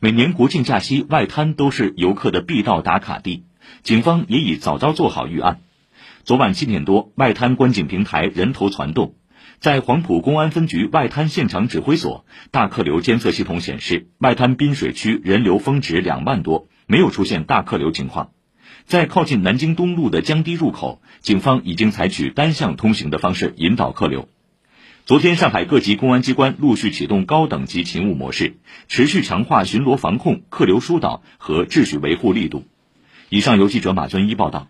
[0.00, 3.42] 每年国庆假期，外滩都是游客的必到打卡地，
[3.82, 5.58] 警方也已早早做好预案。
[6.22, 9.16] 昨晚七点多，外滩观景平台人头攒动，
[9.58, 18.30] 在黄埔公安分局外滩现场指挥所，大客流监测系统显示，外滩滨水区人流峰值两万多，没有出现大客流情况。
[18.84, 24.28] 在靠近南京东路的江堤入口，警方已经采取单向通行的方式引导客流。
[25.08, 28.58] 昨天，上海各级公安机关陆续启动高等级勤务模式，
[28.88, 32.66] 持续强化巡逻防控、客流疏导和秩序维护力度。
[33.30, 34.68] 以上由记者马尊一报道。